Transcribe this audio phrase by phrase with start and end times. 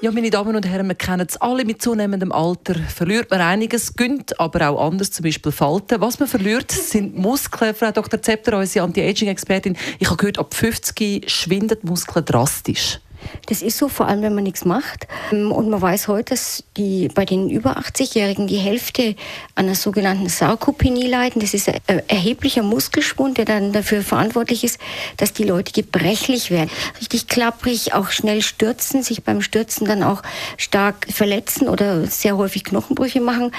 [0.00, 3.96] ja, meine Damen und Herren, wir kennen es alle, mit zunehmendem Alter verliert man einiges,
[3.96, 6.00] gönnt aber auch anders, zum Beispiel Falten.
[6.00, 7.74] Was man verliert, sind Muskeln.
[7.74, 8.22] Frau Dr.
[8.22, 13.00] Zepter, unsere Anti-Aging-Expertin, ich habe gehört, ab 50 schwindet Muskeln drastisch.
[13.46, 15.06] Das ist so, vor allem wenn man nichts macht.
[15.30, 19.14] Und man weiß heute, dass die, bei den über 80-Jährigen die Hälfte
[19.54, 21.40] an einer sogenannten Sarkopenie leiden.
[21.40, 24.78] Das ist ein erheblicher Muskelschwund, der dann dafür verantwortlich ist,
[25.16, 26.70] dass die Leute gebrechlich werden.
[27.00, 30.22] Richtig klapprig, auch schnell stürzen, sich beim Stürzen dann auch
[30.56, 33.52] stark verletzen oder sehr häufig Knochenbrüche machen.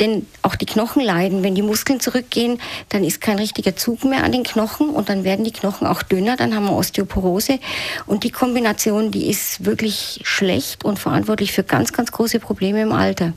[0.00, 1.42] Denn auch die Knochen leiden.
[1.42, 5.24] Wenn die Muskeln zurückgehen, dann ist kein richtiger Zug mehr an den Knochen und dann
[5.24, 7.58] werden die Knochen auch dünner, dann haben wir Osteoporose.
[8.06, 12.92] Und die Kombination, die ist wirklich schlecht und verantwortlich für ganz, ganz große Probleme im
[12.92, 13.34] Alter.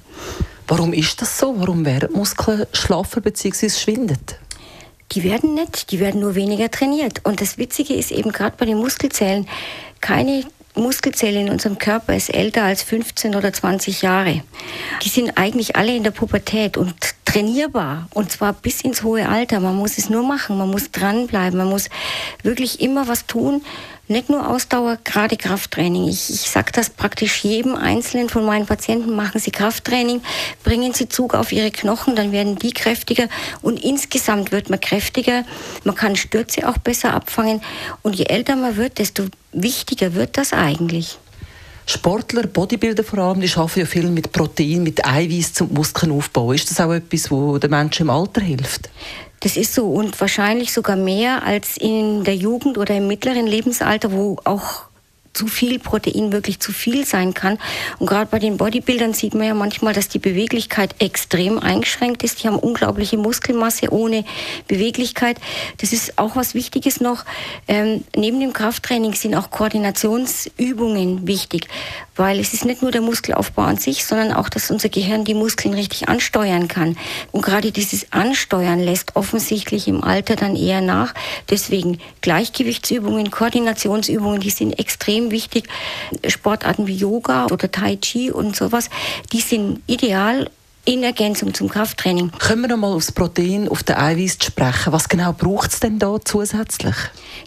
[0.68, 1.54] Warum ist das so?
[1.60, 3.70] Warum werden Muskeln schlaffer bzw.
[3.70, 4.40] schwindet?
[5.12, 7.22] Die werden nicht, die werden nur weniger trainiert.
[7.24, 9.48] Und das Witzige ist eben gerade bei den Muskelzellen,
[10.02, 14.44] keine Muskelzelle in unserem Körper ist älter als 15 oder 20 Jahre.
[15.04, 19.60] Die sind eigentlich alle in der Pubertät und trainierbar und zwar bis ins hohe Alter.
[19.60, 21.90] Man muss es nur machen, man muss dranbleiben, man muss
[22.44, 23.62] wirklich immer was tun.
[24.08, 26.10] Nicht nur Ausdauer, gerade Krafttraining.
[26.10, 30.22] Ich, ich sage das praktisch jedem Einzelnen von meinen Patienten, machen Sie Krafttraining,
[30.64, 33.30] bringen Sie Zug auf Ihre Knochen, dann werden die kräftiger
[33.62, 35.46] und insgesamt wird man kräftiger.
[35.86, 37.62] Man kann Stürze auch besser abfangen
[38.02, 41.18] und je älter man wird, desto wichtiger wird das eigentlich.
[41.86, 46.54] Sportler, Bodybuilder vor allem, die arbeiten ja viel mit Protein, mit Eiweiß zum Muskelaufbau.
[46.54, 48.90] Ist das auch etwas, wo den Menschen im Alter hilft?
[49.42, 54.14] Das ist so und wahrscheinlich sogar mehr als in der Jugend oder im mittleren Lebensalter,
[54.14, 54.84] wo auch
[55.34, 57.58] zu viel Protein wirklich zu viel sein kann.
[58.00, 62.44] Und gerade bei den Bodybuildern sieht man ja manchmal, dass die Beweglichkeit extrem eingeschränkt ist.
[62.44, 64.26] Die haben unglaubliche Muskelmasse ohne
[64.68, 65.38] Beweglichkeit.
[65.78, 67.26] Das ist auch was Wichtiges noch.
[67.68, 71.68] Ähm, neben dem Krafttraining sind auch Koordinationsübungen wichtig,
[72.16, 75.34] weil es ist nicht nur der Muskelaufbau an sich, sondern auch, dass unser Gehirn die
[75.34, 76.98] Muskeln richtig ansteuern kann.
[77.32, 81.14] Und gerade dieses Ansteuern lässt offensichtlich im Alter dann eher nach.
[81.50, 85.70] Deswegen Gleichgewichtsübungen, Koordinationsübungen, die sind extrem extrem wichtig.
[86.28, 88.90] Sportarten wie Yoga oder Tai Chi und sowas,
[89.32, 90.50] die sind ideal
[90.86, 92.32] in Ergänzung zum Krafttraining.
[92.40, 94.92] Können wir noch mal aufs Protein, auf den Eiweiß sprechen?
[94.92, 96.96] Was genau braucht es denn da zusätzlich?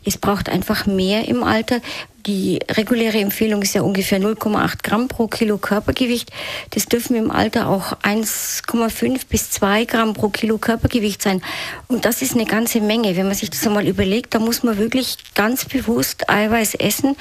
[0.05, 1.81] Es braucht einfach mehr im Alter.
[2.27, 6.33] Die reguläre Empfehlung ist ja ungefähr 0,8 Gramm pro Kilo Körpergewicht.
[6.71, 11.43] Das dürfen im Alter auch 1,5 bis 2 Gramm pro Kilo Körpergewicht sein.
[11.87, 13.17] Und das ist eine ganze Menge.
[13.17, 17.17] Wenn man sich das einmal überlegt, da muss man wirklich ganz bewusst Eiweiß essen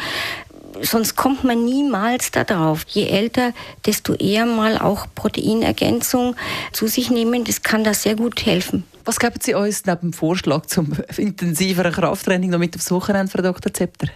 [0.81, 2.85] sonst kommt man niemals darauf.
[2.87, 3.53] Je älter,
[3.85, 6.35] desto eher mal auch Proteinergänzung
[6.71, 7.43] zu sich nehmen.
[7.43, 8.83] Das kann da sehr gut helfen.
[9.05, 13.43] Was geben Sie uns neben dem Vorschlag zum intensiveren Krafttraining noch mit aufs Wochenende, Frau
[13.43, 13.71] Dr.
[13.71, 14.07] Zepter?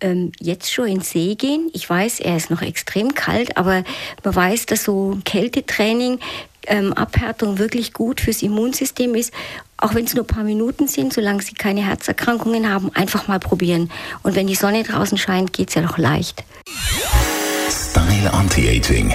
[0.00, 1.68] Ähm, jetzt schon ins See gehen.
[1.74, 3.84] Ich weiß, er ist noch extrem kalt, aber
[4.24, 6.20] man weiß, dass so Kältetraining,
[6.66, 9.32] ähm, Abhärtung wirklich gut fürs Immunsystem ist.
[9.80, 13.40] Auch wenn es nur ein paar Minuten sind, solange Sie keine Herzerkrankungen haben, einfach mal
[13.40, 13.90] probieren.
[14.22, 16.44] Und wenn die Sonne draußen scheint, geht es ja noch leicht.
[17.70, 19.14] Style Anti-Aging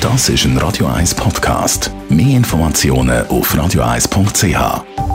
[0.00, 1.90] Das ist ein Radio 1 Podcast.
[2.08, 5.09] Mehr Informationen auf radio1.ch.